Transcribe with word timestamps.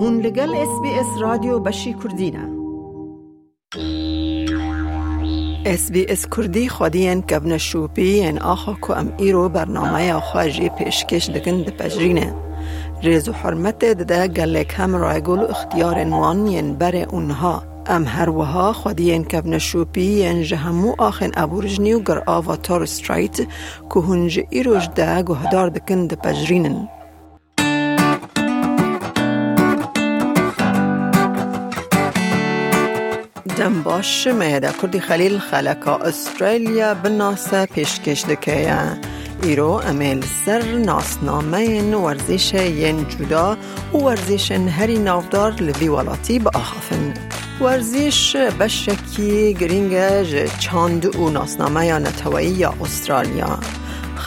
هون 0.00 0.20
لگل 0.20 0.54
اس 0.54 0.80
بی 0.82 0.88
اس 0.88 1.06
رادیو 1.20 1.58
بشی 1.58 1.94
کردینه 2.04 2.48
اس 5.66 5.92
بی 5.92 6.06
اس 6.08 6.26
کردی 6.36 6.68
خودین 6.68 7.22
کبن 7.22 7.58
شوپی 7.58 8.22
ان 8.22 8.38
آخا 8.38 8.74
کو 8.80 8.92
ام 8.92 9.12
ایرو 9.18 9.48
برنامه 9.48 10.12
آخواجی 10.12 10.68
پیشکش 10.68 11.30
دکن 11.30 11.62
پجرینه 11.62 12.34
ریز 13.02 13.28
و 13.28 13.32
حرمت 13.32 13.84
ده 13.84 14.28
گلک 14.28 14.74
هم 14.76 14.96
رایگل 14.96 15.38
اختیار 15.38 16.10
وان 16.10 16.46
ین 16.46 16.74
بر 16.74 16.96
اونها. 16.96 17.62
ام 17.86 18.04
هر 18.06 18.30
وها 18.30 18.72
خودین 18.72 19.24
کبن 19.24 19.58
شوپی 19.58 20.00
ین 20.00 20.42
جهمو 20.42 20.94
آخن 20.98 21.30
ابورجنی 21.36 21.92
و 21.92 22.00
گر 22.00 22.22
آوا 22.26 22.56
تار 22.56 22.86
سترایت 22.86 23.36
که 23.94 24.00
هنج 24.00 24.40
ایروش 24.50 24.88
ده 24.94 25.22
گهدار 25.22 25.68
دکن 25.68 26.06
ده 26.06 26.16
دم 33.58 33.82
باش 33.82 34.26
مهدا 34.26 34.72
کردی 34.72 35.00
خلیل 35.00 35.38
خلکا 35.38 35.96
استرالیا 35.96 36.94
بناسه 36.94 37.66
پیشکش 37.66 38.24
دکه 38.24 38.74
ایرو 39.42 39.70
امیل 39.70 40.24
سر 40.46 40.62
ناسنامه 40.62 41.82
ورزش 41.96 42.54
ین 42.54 43.06
جدا 43.08 43.56
و 43.94 43.96
ورزش 43.98 44.52
هری 44.52 44.98
نافدار 44.98 45.52
لوی 45.52 45.88
ولاتی 45.88 46.38
با 46.38 46.50
آخافن 46.54 47.14
ورزش 47.60 48.36
بشکی 48.36 49.54
گرینگ 49.54 49.94
چاند 50.58 51.16
و 51.16 51.30
ناسنامه 51.30 51.86
یا 51.86 51.98
نتوایی 51.98 52.50
یا 52.50 52.74
استرالیا. 52.80 53.58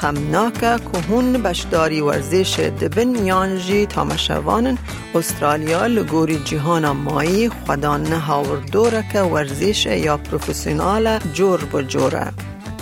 خمناکه 0.01 0.59
که 0.59 0.99
هون 1.09 1.33
بشداری 1.33 2.01
ورزش 2.01 2.59
دبن 2.59 3.25
یانجی 3.25 3.85
تامشوان 3.85 4.77
استرالیا 5.15 5.85
لگوری 5.85 6.39
جهان 6.45 6.89
مایی 6.89 7.49
خودان 7.49 8.05
هاوردوره 8.05 9.05
که 9.13 9.21
ورزش 9.21 9.85
یا 9.85 10.17
پروفیسیونال 10.17 11.19
جور 11.19 11.65
بجوره 11.65 12.31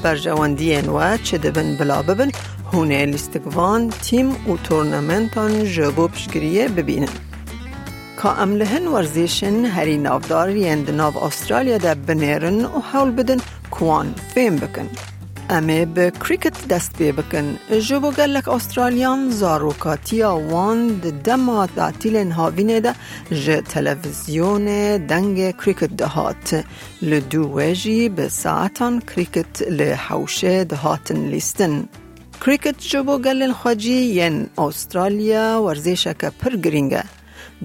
بر 0.04 0.16
جواندی 0.16 0.76
انوه 0.76 1.18
چه 1.24 1.38
دبن 1.38 1.78
بلا 1.78 2.02
ببن 2.02 2.32
هونه 2.74 3.06
لیستگوان 3.06 3.90
تیم 3.90 4.32
و 4.32 4.58
تورنمنتان 4.64 5.64
جبو 5.64 6.08
پشگریه 6.08 6.68
ببینن. 6.68 7.10
که 8.22 8.42
املهن 8.42 8.88
ورزشن 8.88 9.66
هری 9.66 9.98
نافدار 9.98 10.50
یند 10.50 10.92
ناو 10.92 11.24
استرالیا 11.24 11.78
ده 11.78 11.96
بنیرن 11.96 12.66
و 12.66 12.80
حول 12.80 13.12
بدن 13.12 13.38
کوان 13.72 14.16
فیم 14.34 14.56
بکن. 14.56 14.90
امه 15.52 15.86
به 15.86 16.12
کریکت 16.12 16.68
دست 16.68 16.98
بی 16.98 17.12
بکن 17.12 17.58
جو 17.88 18.00
گلک 18.00 18.48
استرالیان 18.48 19.30
زاروکاتیا 19.30 20.38
وان 20.38 20.88
د 20.88 21.24
دما 21.24 21.68
تعطیل 21.76 22.16
هاوینه 22.32 22.80
ده 22.80 22.96
ج 23.32 23.62
تلویزیون 23.70 24.66
دنگ 25.08 25.52
کریکت 25.52 25.98
دهات 25.98 26.66
لدو 27.02 27.44
ویجی 27.58 28.10
به 28.10 28.30
ساعتان 28.30 29.00
کریکت 29.00 29.62
لحوشه 29.62 30.64
دهاتن 30.64 31.26
لیستن. 31.30 31.90
کریکت 32.46 32.80
جو 32.80 33.04
گلن 33.04 33.54
خواجی 33.54 34.02
ین 34.20 34.48
استرالیا 34.58 35.64
ورزشک 35.64 36.26
پر 36.26 36.56
گرینگه 36.56 37.04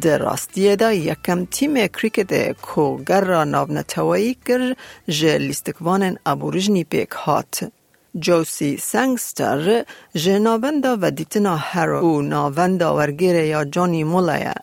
در 0.00 0.18
راستیه 0.18 0.76
دا 0.76 0.92
یکم 0.92 1.44
تیم 1.44 1.86
کریکت 1.86 2.60
کو 2.60 2.96
گر 2.96 3.24
را 3.24 3.44
نابنتوایی 3.44 4.36
کر 4.46 4.74
جه 5.08 5.38
لیستکوان 5.38 6.18
ابوریجنی 6.26 6.84
پیک 6.84 7.10
هات. 7.10 7.70
جوسی 8.18 8.76
سنگستر 8.76 9.84
جه 10.14 10.38
و 11.00 11.10
دیتنا 11.10 11.56
هرو 11.56 12.22
ناوندا 12.22 12.96
ورگیر 12.96 13.36
یا 13.36 13.64
جانی 13.64 14.04
مولایه. 14.04 14.54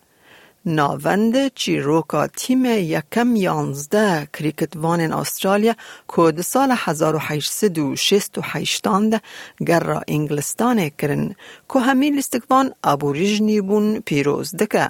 ناوند 0.66 1.54
چی 1.54 1.80
روکا 1.80 2.28
تیم 2.28 2.66
یکم 2.66 3.36
یانزده 3.36 4.27
کریکت 4.33 4.76
وان 4.76 5.14
استرالیا 5.14 5.76
کود 6.08 6.42
سال 6.42 6.73
1868 6.77 8.88
ده 8.88 9.22
گر 9.67 9.80
را 9.80 10.02
انگلستان 10.08 10.89
کرن 10.89 11.36
که 11.73 11.80
همی 11.80 12.11
لیستکوان 12.11 12.73
ابوریجنی 12.83 13.61
بون 13.61 13.99
پیروز 13.99 14.55
دکه. 14.55 14.89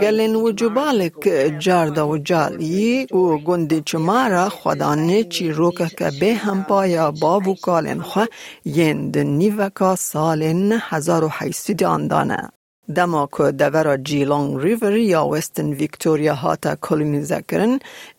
گلن 0.00 0.36
و 0.36 0.52
جبالک 0.52 1.28
جاردا 1.58 2.08
و 2.08 2.18
جالی 2.18 3.04
و 3.04 3.38
گندی 3.38 3.80
چمارا 3.80 4.48
خودانه 4.48 5.24
چی 5.24 5.50
روکا 5.50 5.86
که 5.86 6.10
به 6.20 6.34
هم 6.34 6.64
پایا 6.64 7.10
بابو 7.10 7.54
کالن 7.54 8.00
خوا 8.00 8.26
یند 8.64 9.18
نیوکا 9.18 9.96
سالن 9.96 10.80
1800 10.90 11.84
آندانه. 11.84 12.57
دما 12.94 13.28
که 13.36 13.52
دورا 13.52 13.96
جیلانگ 13.96 14.56
ریور 14.60 14.96
یا 14.96 15.26
وستن 15.26 15.72
ویکتوریا 15.72 16.34
هاتا 16.34 16.74
کلونیزه 16.74 17.44
کرن 17.48 17.78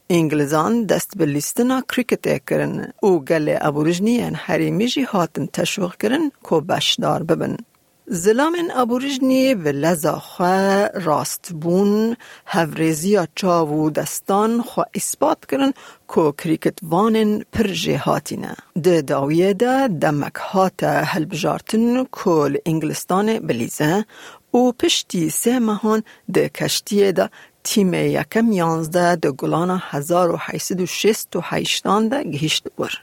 انگلزان 0.09 0.85
دست 0.85 1.17
به 1.17 1.25
لیستنا 1.25 1.81
کریکت 1.81 2.45
کرن 2.45 2.93
او 3.01 3.25
گل 3.25 3.57
ابورجنی 3.61 4.19
هری 4.19 4.87
جی 4.87 5.03
هاتن 5.03 5.45
تشویق 5.45 5.95
کرن 5.95 6.31
که 6.49 6.55
بشدار 6.55 7.23
ببن. 7.23 7.57
زلامن 8.11 8.71
ابورجنی 8.75 9.55
به 9.55 9.71
لزا 9.71 10.19
خواه 10.19 10.87
راست 10.87 11.53
بون 11.61 12.15
هفریزی 12.45 13.19
چاو 13.35 13.89
دستان 13.89 14.61
خواه 14.61 14.87
اثبات 14.95 15.45
کرن 15.45 15.73
که 16.15 16.33
کریکت 16.37 16.77
وانن 16.83 17.41
پر 17.53 17.67
جهاتینه. 17.67 18.55
ده 18.83 19.01
داویه 19.01 19.53
ده 19.53 19.87
دمک 19.87 20.35
هات 20.35 20.83
هلبجارتن 20.83 22.03
کل 22.11 22.57
انگلستان 22.65 23.39
بلیزه 23.39 24.05
او 24.51 24.71
پشتی 24.71 25.29
سه 25.29 25.59
مهان 25.59 26.03
ده 26.33 26.49
کشتی 26.49 27.11
ده 27.11 27.29
تیم 27.63 27.93
یکم 27.93 28.51
یانزده 28.51 29.15
هزار 29.81 30.31
و 30.31 30.37
حیشتان 31.41 32.07
ده 32.09 32.23
گهشت 32.23 32.67
ور. 32.79 32.93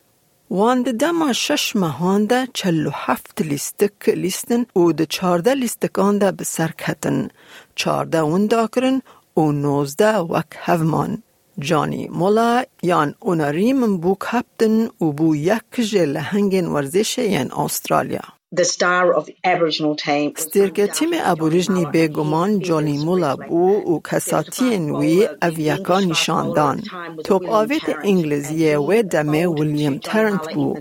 وان 0.50 0.82
ده 0.82 0.92
دما 0.92 1.32
شش 1.32 1.76
مهان 1.76 2.26
ده 2.26 2.48
و 2.86 2.90
هفت 2.94 3.42
لیستک 3.42 4.08
لیستن 4.08 4.66
و 4.76 4.92
ده 4.92 5.06
چارده 5.06 5.54
لیستکان 5.54 6.18
ده 6.18 6.32
بسر 6.32 6.70
کتن. 6.78 7.28
چارده 7.74 8.18
اون 8.18 8.46
دا 8.46 8.66
کرن 8.66 9.02
و 9.36 9.52
نوزده 9.52 10.16
وک 10.16 10.52
هفمان. 10.56 11.22
جانی 11.58 12.08
مولا 12.08 12.64
یان 12.82 13.14
اوناریم 13.20 13.96
بو 13.96 14.14
کپتن 14.14 14.88
و 15.00 15.12
بو 15.12 15.36
یک 15.36 15.74
جل 15.90 16.16
هنگین 16.16 16.66
ورزش 16.66 17.18
یان 17.18 17.52
استرالیا. 17.52 18.35
The 18.52 18.64
star 18.64 19.12
of 19.12 19.28
Aboriginal 19.44 19.96
team. 19.96 20.32
سترگه 20.36 20.86
تیم 20.86 21.08
ابوریجنی 21.24 21.84
به 21.84 22.08
گمان 22.08 22.58
جانی 22.58 23.04
مولا 23.04 23.36
بو 23.36 23.70
و 23.70 24.00
کساتی 24.00 24.78
نوی 24.78 25.28
اویاکا 25.42 26.00
نشاندان. 26.00 26.82
توپ 27.24 27.50
آویت 27.50 27.82
انگلیزی 28.04 28.74
و 28.74 29.02
دمه 29.02 29.48
ویلیام 29.48 29.98
ترنت 29.98 30.54
بو. 30.54 30.76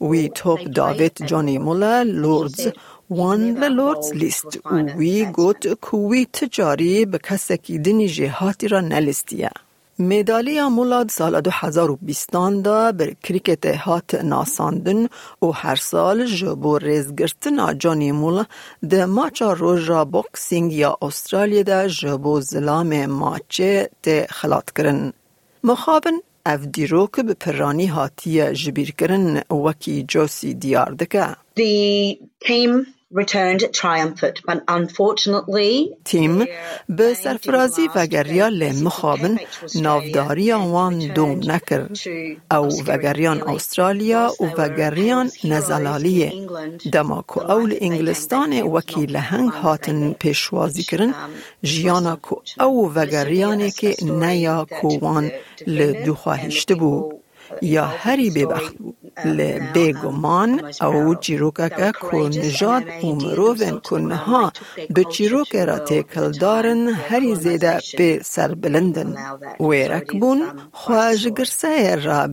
وی 0.00 0.28
توپ 0.28 0.60
داویت 0.64 1.22
جانی 1.22 1.58
مولا 1.58 2.02
لوردز 2.02 2.68
وان 3.10 3.64
لوردز 3.64 4.12
لیست 4.12 4.60
و 4.64 4.76
وی 4.76 5.24
گوت 5.24 5.74
کوی 5.74 6.26
تجاری 6.32 7.04
به 7.04 7.18
کسکی 7.18 7.78
دنی 7.78 8.08
جهاتی 8.08 8.68
را 8.68 8.80
مدالیا 10.00 10.68
مولاد 10.68 11.10
سال 11.10 11.40
2020 11.40 12.62
دا 12.62 12.92
بر 12.92 13.10
کریکت 13.22 13.66
هات 13.66 14.14
ناساندن 14.14 15.08
و 15.42 15.46
هر 15.46 15.76
سال 15.76 16.26
جبو 16.26 16.78
ریزگرتن 16.78 17.78
جانی 17.78 18.12
مولا 18.12 18.44
ده 18.90 19.06
ماچا 19.06 19.52
روژا 19.52 20.04
بوکسینگ 20.04 20.72
یا 20.72 20.96
استرالیا 21.02 21.62
ده 21.62 21.88
جبو 21.88 22.40
زلام 22.40 23.06
ماچه 23.06 23.90
ده 24.02 24.26
خلات 24.30 24.70
کرن. 24.70 25.12
مخابن 25.64 26.16
اف 26.46 26.60
دیروک 26.60 27.20
به 27.20 27.34
پرانی 27.34 27.86
هاتی 27.86 28.52
جبیر 28.52 28.90
کرن 28.90 29.42
وکی 29.50 30.04
جوسی 30.08 30.54
دیار 30.54 30.90
دکه. 30.94 31.36
The 31.56 32.18
team 32.44 32.97
returned 33.10 33.64
triumphant, 33.72 34.42
but 34.46 34.62
unfortunately 34.68 35.96
تیم 36.04 36.44
به 36.88 37.14
سرفرازی 37.14 37.88
و 37.94 38.06
گریال 38.06 38.72
مخابن 38.72 39.36
نافداری 39.74 40.52
وان 40.52 40.98
دوم 40.98 41.40
نکر. 41.44 41.86
او 42.50 42.68
وگریان 42.86 43.42
استرالیا 43.42 44.32
و 44.40 44.44
وگریان 44.44 45.30
نزلالی 45.44 46.48
دماکو. 46.92 47.40
اول 47.40 47.76
انگلستان 47.80 48.62
وکیل 48.62 49.16
هنگ 49.16 49.50
هاتن 49.50 50.12
پیشوازی 50.12 50.82
کرن. 50.82 51.14
جیانا 51.62 52.16
کو 52.16 52.36
او 52.60 52.92
وگریانی 52.94 53.70
که 53.70 53.96
نیا 54.02 54.66
کوان 54.80 55.30
لدو 55.66 56.14
خواهشت 56.14 56.72
بو 56.72 57.17
یا 57.62 57.84
هری 57.84 58.30
ببخت 58.30 58.74
بود 58.76 58.98
بگمان 59.74 60.72
او 60.82 61.14
چیروکا 61.14 61.68
که 61.68 61.92
که 62.10 62.16
نجاد 62.16 62.82
و 63.04 63.06
مروفن 63.14 63.80
که 63.90 63.96
نها 63.96 64.52
به 64.90 65.04
چیروک 65.04 65.56
را 65.56 65.78
تکل 65.78 66.30
دارن 66.30 66.88
هری 66.88 67.34
زیده 67.34 67.78
به 67.98 68.20
سر 68.24 68.54
بلندن. 68.54 69.16
ویرک 69.60 70.12
بون 70.20 70.42
خواج 70.72 71.28
گرسه 71.28 71.94
را 71.94 72.28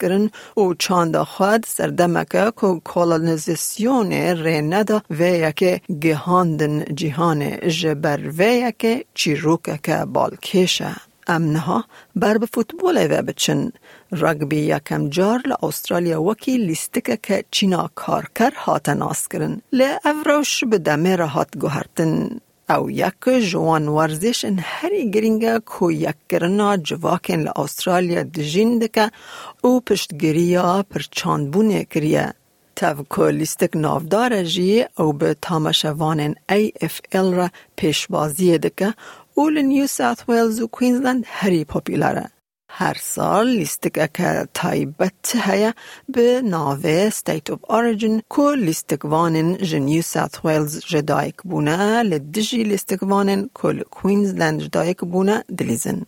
کرن 0.00 0.30
و 0.56 0.74
چاند 0.78 1.16
خواد 1.16 1.64
سردمکه 1.68 2.52
که 2.60 2.80
کولونیزیسیون 2.84 4.12
ری 4.12 4.62
ندا. 4.62 5.02
و 5.10 5.22
یک 5.22 5.82
گهاندن 6.00 6.84
جهان 6.94 7.68
جبر 7.68 8.20
و 8.38 8.42
یک 8.42 9.06
چیروکا 9.14 9.76
که 9.76 10.04
امنها 11.26 11.84
بر 12.16 12.38
به 12.38 12.46
فوتبول 12.46 13.06
و 13.10 13.22
بچن 13.22 13.72
رگبی 14.12 14.56
یکم 14.56 15.08
جار 15.08 15.42
استرالیا 15.62 16.22
وکی 16.22 16.58
لیستکه 16.58 17.18
که 17.22 17.44
چینا 17.50 17.90
کارکر 17.94 18.52
هات 18.56 18.88
ناس 18.88 19.28
کرن 19.28 19.60
لی 19.72 19.88
افروش 20.04 20.64
به 20.64 20.78
دمه 20.78 21.16
را 21.16 21.26
هات 21.26 21.58
گوهرتن. 21.58 22.40
او 22.70 22.90
یک 22.90 23.14
یک 25.90 26.16
کرنا 26.28 26.76
جواکن 26.76 27.48
استرالیا 27.56 28.22
دجین 28.22 28.78
دکه 28.78 29.10
او 29.62 29.80
پشتگیریا 29.80 30.84
پر 30.90 31.02
چاندبونه 31.10 31.84
کریه 31.84 32.34
تاو 32.76 33.06
که 33.16 33.22
لیستک 33.22 33.76
نافدار 33.76 34.44
جی 34.44 34.84
او 34.98 35.12
به 35.12 35.36
تامشوان 35.42 36.34
ای 36.48 36.72
اف 36.80 37.00
ال 37.12 37.34
را 37.34 37.50
پیشبازی 37.76 38.58
دکه 38.58 38.94
او 39.34 39.50
نیو 39.50 39.86
ساوت 39.86 40.28
ویلز 40.28 40.60
و 40.60 40.66
کوینزلند 40.66 41.24
هری 41.26 41.64
پاپیلاره. 41.64 42.30
هر 42.70 42.96
سال 43.00 43.48
لیستک 43.48 44.12
که 44.12 44.48
تایبت 44.54 45.36
هیا 45.36 45.72
به 46.08 46.42
ناوه 46.44 47.10
ستیت 47.10 47.52
of 47.52 47.58
origin 47.70 48.22
که 48.36 48.98
وانن 49.04 49.56
جنیو 49.56 50.02
ساوت 50.02 50.44
ویلز 50.44 50.78
جدایک 50.78 51.36
بونه 51.44 52.02
لدجی 52.02 52.64
لیستک 52.64 53.02
وانن 53.02 53.50
که 53.62 53.84
کوینزلند 53.90 54.60
جدایک 54.60 55.00
بونه 55.00 55.44
دلیزن. 55.58 56.02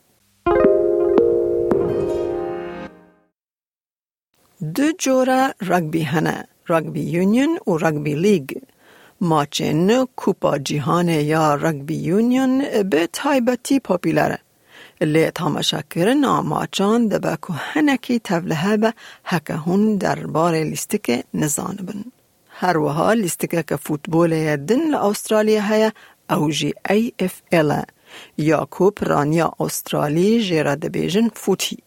دو 4.75 4.93
جوره 4.99 5.55
رگبی 5.61 6.03
هنه 6.03 6.45
رگبی 6.69 7.01
یونیون 7.01 7.59
و 7.67 7.77
رگبی 7.77 8.15
لیگ 8.15 8.51
ماچن 9.21 10.05
کوپا 10.17 10.59
جهان 10.59 11.09
یا 11.09 11.55
رگبی 11.55 11.97
یونیون 11.97 12.83
به 12.83 13.09
تایبتی 13.13 13.81
پاپیلره. 13.81 14.39
لی 15.01 15.31
تماشا 15.31 15.81
کرنا 15.91 16.43
ماچان 16.43 17.09
دبا 17.09 17.37
که 17.37 17.53
هنکی 17.53 18.19
تولهه 18.19 18.77
به 18.77 18.95
هکهون 19.25 19.97
دربار 19.97 20.55
لیستک 20.55 21.25
نزان 21.35 21.77
بن. 21.77 22.05
هر 22.49 22.79
وها 22.79 23.13
لیستک 23.13 23.67
که 23.67 23.77
فوتبول 23.77 24.57
دن 24.57 24.91
لأسترالیا 24.91 25.63
هیا 25.63 25.93
او 26.31 26.51
جی 26.51 26.75
ای 26.91 27.13
اف 27.19 27.43
ال 27.53 27.83
یا 28.39 28.69
کوپ 28.71 29.05
رانیا 29.05 29.53
استرالی 29.61 30.43
جیرا 30.43 30.75
دبیجن 30.75 31.29
فوتی. 31.35 31.79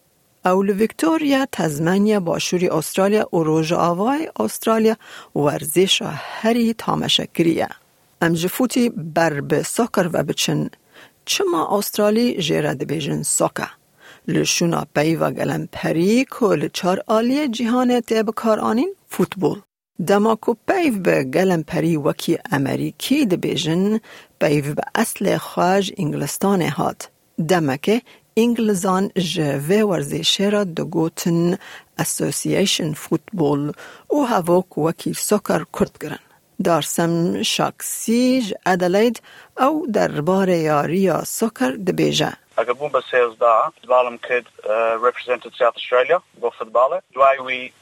او 0.48 0.64
ویکتوریا 0.64 1.46
تزمانیا 1.52 2.20
باشوری 2.20 2.68
استرالیا 2.68 3.28
و 3.34 3.38
روژ 3.44 3.72
آوای 3.72 4.30
استرالیا 4.40 4.96
ورزش 5.36 6.02
هری 6.02 6.74
تامشکریه. 6.74 7.68
ام 8.22 8.32
جفوتی 8.32 8.88
بر 8.88 9.40
به 9.40 9.62
ساکر 9.62 10.10
و 10.12 10.22
بچن 10.22 10.70
چما 11.24 11.78
استرالی 11.78 12.42
جیره 12.42 12.74
بیجن 12.74 13.22
ساکه. 13.22 13.68
لشونا 14.28 14.86
پی 14.94 15.16
و 15.16 15.30
گلم 15.30 15.68
پری 15.72 16.26
کل 16.30 16.68
چار 16.68 17.02
آلی 17.06 17.48
جهان 17.48 18.00
تیب 18.00 18.30
کار 18.30 18.58
آنین 18.60 18.94
فوتبول. 19.08 19.60
دماکو 20.06 20.54
پیو 20.68 20.98
به 20.98 21.24
گلم 21.24 21.62
پری 21.62 21.96
وکی 21.96 22.38
امریکی 22.52 23.26
بیجن 23.26 24.00
پیو 24.40 24.74
به 24.74 24.82
اصل 24.94 25.36
خواج 25.36 25.92
انگلستان 25.98 26.62
هات. 26.62 27.08
دمکه 27.48 28.02
انگلزان 28.42 29.10
جوه 29.32 29.82
ورزشه 29.82 30.48
را 30.48 30.64
دو 30.64 30.84
گوتن 30.84 31.58
اسوسییشن 31.98 32.92
فوتبول 32.92 33.72
و 34.10 34.16
هواک 34.16 34.78
وکی 34.78 35.12
سکر 35.14 35.62
کرد 35.78 35.96
گرن. 36.00 36.18
دارسم 36.64 37.42
شاکسی 37.42 38.54
ادلید 38.66 39.22
او 39.58 39.86
دربار 39.92 40.48
یاری 40.48 41.12
سکر 41.26 41.70
دبیجه. 41.70 42.32
اگر 42.58 42.72
بوم 42.72 42.88
به 42.88 43.02
سیزده 43.10 43.46
بالم 43.88 44.18
کد 44.18 44.44
represented 45.08 45.52
South 45.58 45.76
Australia 45.76 46.20
با 46.40 46.50
فوتبال 46.50 47.00
دوای 47.12 47.38
وی 47.46 47.72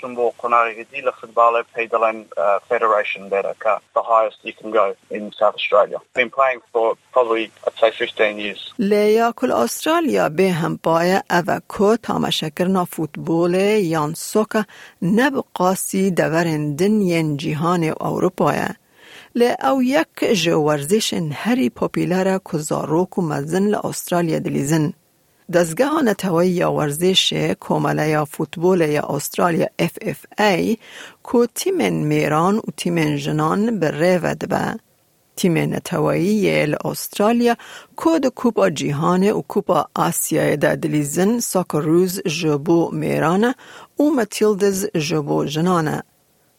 چون 0.00 0.14
با 0.14 0.32
قناری 0.38 0.84
دی 0.84 1.00
لفوتبال 1.00 1.64
پیدلن 1.74 2.24
federation 2.70 3.30
that 3.30 3.44
are 3.44 3.80
the 3.94 4.02
highest 4.02 4.38
you 4.44 4.52
can 4.60 4.70
go 4.70 4.94
in 5.10 5.32
South 5.40 5.54
Australia. 5.60 5.98
Been 6.14 6.30
playing 6.30 6.60
for 6.72 6.96
probably 7.12 7.50
I'd 7.66 7.78
say 7.80 7.90
15 7.90 8.38
years. 8.38 8.74
لیا 8.78 9.32
کل 9.36 9.52
استرالیا 9.52 10.28
به 10.28 10.52
هم 10.52 10.78
پای 10.82 11.20
او 11.30 11.60
کو 11.68 11.96
تماشا 11.96 12.48
کرنا 12.48 12.84
فوتبال 12.84 13.54
یان 13.54 14.14
سوکا 14.14 14.64
نبقاسی 15.02 16.10
دورندن 16.10 17.00
ین 17.00 17.36
جهان 17.36 17.94
اروپایه 18.00 18.76
لی 19.36 19.54
او 19.62 19.82
یک 19.82 20.24
جو 20.32 20.60
ورزش 20.60 21.14
هری 21.32 21.70
پاپیلاره 21.70 22.40
که 22.52 22.58
زاروک 22.58 23.18
و 23.18 23.22
مزن 23.22 23.66
لأسترالیا 23.66 24.38
دلیزن. 24.38 24.92
دزگاه 25.52 26.02
نتوی 26.02 26.46
یا 26.46 26.72
ورزش 26.72 27.32
کومله 27.60 28.08
یا 28.08 28.24
فوتبول 28.24 28.80
یا 28.80 29.02
استرالیا 29.02 29.66
اف 29.78 29.98
اف 30.02 30.24
ای 30.38 30.78
که 31.32 31.48
تیم 31.54 31.92
میران 31.92 32.56
و 32.56 32.62
تیم 32.76 33.16
جنان 33.16 33.78
به 33.78 34.20
ود 34.22 34.48
به. 34.48 34.78
تیم 35.36 35.58
نتوایی 35.58 36.74
استرالیا 36.84 37.56
کود 37.96 38.26
کوپا 38.26 38.70
جیهان 38.70 39.30
و 39.30 39.42
کوپا 39.42 39.86
آسیا 39.94 40.56
دلیزن 40.56 41.38
ساکروز 41.38 42.20
جبو 42.20 42.90
میران 42.92 43.54
و 43.98 44.02
متیلدز 44.02 44.86
جبو 44.86 45.44
جنانه. 45.44 46.02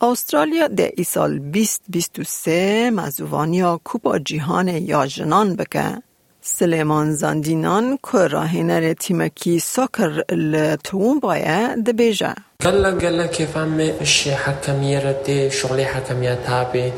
استرالیا 0.02 0.68
در 0.68 0.90
سال 1.06 1.40
2023 1.40 2.90
مزوانیا 2.90 3.80
کوپا 3.84 4.20
جیهان 4.20 4.68
یا 4.68 5.06
جنان 5.06 5.56
بکه. 5.56 6.02
سلیمان 6.42 7.14
زندینان 7.14 8.00
که 8.12 8.28
راهینر 8.28 8.94
تیمکی 8.94 9.60
ساکر 9.60 10.24
لتون 10.32 11.20
بایه 11.20 11.76
ده 11.86 11.94
بیجه. 11.94 12.36
قال 12.64 13.00
قال 13.00 13.26
كيف 13.26 13.58
عم 13.58 13.80
الشي 13.80 14.36
حكمية 14.36 15.00
ردي 15.00 15.50
شغلي 15.50 15.86
حكمية 15.86 16.38
تابي 16.46 16.92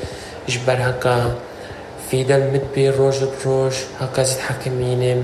جبر 0.50 0.78
هكا 0.80 1.36
في 2.12 2.24
دل 2.24 2.54
مدبي 2.54 2.90
روج 2.90 3.16
بروج 3.24 3.74
هكا 4.00 4.24
زيد 4.24 4.40
حكمينم 4.40 5.24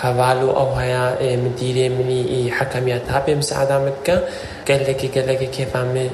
هوالو 0.00 0.50
او 0.50 0.72
هيا 0.72 1.36
مديري 1.36 1.88
مني 1.88 2.50
حكمية 2.52 2.98
تابي 2.98 3.34
مساعدة 3.34 3.84
مكة 3.84 4.22
قال 4.68 4.80
لك 4.80 5.18
قال 5.18 5.28
لك 5.28 5.50
كيف 5.50 5.76
عم 5.76 6.08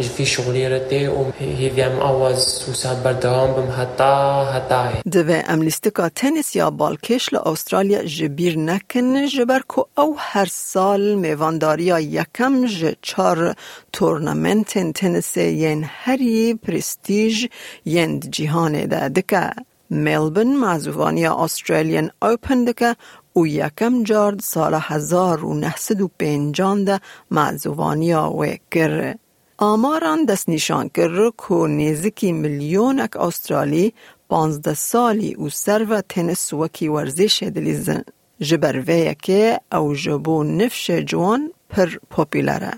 في 0.00 0.26
شغلی 0.26 0.68
رده 0.68 1.10
و 1.10 1.30
هیویم 1.38 1.98
آواز 2.00 2.38
سوساد 2.38 3.02
بردوام 3.02 3.52
بم 3.52 3.70
حتا 3.70 4.44
حتا 4.44 4.88
دوه 5.12 5.42
ام 5.48 5.62
لیستکا 5.62 6.08
تنس 6.08 6.56
یا 6.56 6.70
بالکش 6.70 7.34
استرالیا 7.34 8.02
جبیر 8.04 8.58
نکن 8.58 9.26
جبر 9.26 9.60
کو 9.68 9.84
او 9.98 10.14
هر 10.18 10.48
سال 10.50 11.14
میوانداریا 11.14 12.00
یکم 12.00 12.66
ج 12.66 12.94
چار 13.02 13.54
تورنمنت 13.92 14.92
تنس 14.92 15.36
ین 15.36 15.84
هری 15.86 16.54
پرستیج 16.54 17.46
یند 17.84 18.30
جهان 18.30 18.86
ده 18.86 19.08
دکه 19.08 19.50
ملبن 19.90 20.48
معزوانیا 20.48 21.34
استرالیان 21.34 22.10
اوپن 22.22 22.64
دکه 22.64 22.96
او 23.32 23.46
یکم 23.46 24.02
جارد 24.02 24.40
سال 24.40 24.78
هزار 24.80 25.44
و 25.44 25.54
نهصد 25.54 26.00
و 26.00 26.08
پینجان 26.18 26.84
ده 26.84 27.00
معزوانیا 27.30 28.30
وکر 28.30 29.14
آماران 29.58 30.24
دست 30.24 30.48
نشان 30.48 30.88
کرد 30.88 31.34
که 31.48 31.54
نزدیکی 31.54 32.32
میلیون 32.32 33.00
اک 33.00 33.16
استرالی 33.16 33.94
پانزده 34.28 34.74
سالی 34.74 35.34
و 35.34 35.48
سر 35.48 35.86
و 35.90 36.00
تنس 36.00 36.52
وکی 36.52 36.88
ورزش 36.88 37.42
دلیزن. 37.42 38.02
جبر 38.40 39.14
که 39.14 39.60
او 39.72 39.94
جبو 39.94 40.44
نفش 40.44 40.90
جوان 40.90 41.52
پر 41.70 41.88
پوپیلره. 42.10 42.72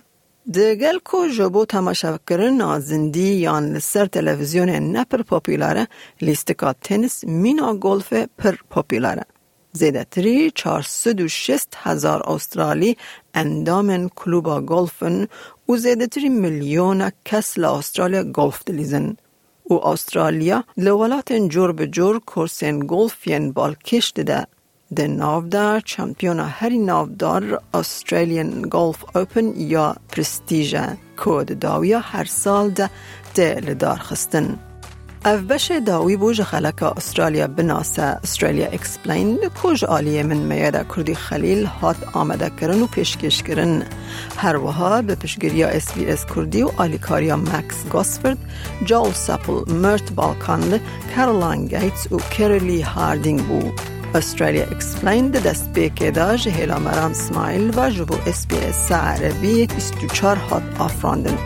دگل 0.54 0.98
کو 1.04 1.28
جبو 1.38 1.64
تماشا 1.64 2.18
کرن 2.28 2.80
زندی 2.80 3.34
یان 3.34 3.72
لسر 3.72 4.06
تلویزیون 4.06 4.70
نپر 4.70 5.22
پوپیلره 5.22 5.88
لیستکا 6.20 6.72
تنس 6.72 7.24
مینا 7.24 7.74
گلف 7.74 8.12
پر 8.12 8.54
پوپیلره. 8.70 9.24
زیده 9.76 10.04
تری 10.04 10.50
406 10.50 11.60
هزار 11.76 12.22
استرالی 12.26 12.96
اندامن 13.34 14.08
کلوبا 14.08 14.60
گلفن 14.60 15.28
و 15.68 15.76
زیده 15.76 16.06
تری 16.06 16.28
میلیون 16.28 17.10
کس 17.24 17.58
استرالیا 17.58 18.22
گلف 18.22 18.64
دلیزن. 18.66 19.16
و 19.70 19.74
استرالیا 19.74 20.64
لولات 20.76 21.32
جور 21.32 21.72
به 21.72 21.86
جور 21.86 22.18
کورسین 22.18 22.84
گلف 22.88 23.26
ین 23.26 23.52
بالکش 23.52 24.12
ده. 24.12 24.46
ده 24.96 25.06
ناودا 25.06 25.80
چمپیون 25.80 26.40
هری 26.40 26.78
ناودار 26.78 27.62
استرالیان 27.74 28.62
گولف 28.62 29.16
اوپن 29.16 29.52
یا 29.56 29.96
پرستیجه 30.08 30.96
کود 31.16 31.58
داویا 31.58 31.98
هر 31.98 32.24
سال 32.24 32.70
ده 32.70 32.90
ده 33.34 33.60
لدار 33.60 33.98
خستن. 33.98 34.58
اف 35.26 35.40
بش 35.40 35.72
داوی 35.86 36.16
بوج 36.16 36.42
خلک 36.42 36.82
استرالیا 36.82 37.46
بناسه 37.46 38.02
استرالیا 38.02 38.66
اکسپلین 38.66 39.38
کج 39.62 39.84
آلیه 39.84 40.22
من 40.22 40.36
میاده 40.36 40.84
کردی 40.96 41.14
خلیل 41.14 41.64
هات 41.64 41.96
آمده 42.12 42.50
کرن 42.60 42.82
و 42.82 42.86
پیشکش 42.86 43.42
کرن 43.42 43.82
هر 44.36 44.56
وها 44.56 45.02
به 45.02 45.14
پشگیری 45.14 45.64
اس 45.64 45.92
بی 45.92 46.06
اس 46.06 46.26
کردی 46.26 46.62
و 46.62 46.70
آلیکاریا 46.76 47.36
مکس 47.36 47.88
گاسفرد 47.92 48.38
جول 48.84 49.12
سپل 49.12 49.72
مرت 49.72 50.12
بالکاند 50.12 50.80
کارولان 51.16 51.66
گیتس 51.66 52.12
و 52.12 52.16
کریلی 52.16 52.82
هاردینگ 52.82 53.42
بو 53.42 53.60
استرالیا 54.14 54.64
اکسپلین 54.64 55.28
ده 55.28 55.40
دست 55.40 55.72
بیکه 55.72 56.10
دا 56.10 56.36
جهیلا 56.36 56.78
مران 56.78 57.12
سمایل 57.12 57.72
و 57.76 57.90
جبو 57.90 58.14
اس 58.26 58.46
بی 58.46 58.56
اس 58.56 58.92
عربی 58.92 59.66
24 59.66 60.36
هات 60.36 60.62
آفراندن 60.78 61.38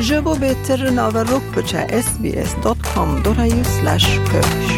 جبو 0.00 0.34
بهتر 0.34 0.90
ناوروک 0.90 1.42
بچه 1.56 1.86
sbs.com.au 2.02 3.64
slash 3.76 4.08
persish 4.28 4.74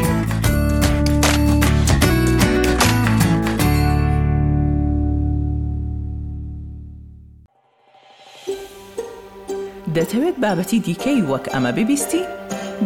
دەتەوێت 9.96 10.36
بابەتی 10.44 10.80
دیکەی 10.86 11.22
وەک 11.30 11.44
ئەمە 11.52 11.70
ببیستی؟ 11.78 12.22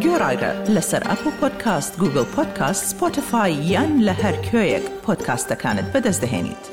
گۆڕایرە 0.03 0.53
لەسەر 0.75 1.03
ئەپ 1.09 1.23
و 1.27 1.31
پۆدکاست 1.41 1.93
گوگل 2.01 2.27
پۆدکاست 2.35 2.85
سپۆتفاای 2.91 3.53
یان 3.73 3.91
لە 4.07 4.15
هەر 4.23 4.37
کوێیەک 4.47 4.85
پۆدکاستەکانت 5.05 5.87
بەدەستدەێنیت. 5.93 6.72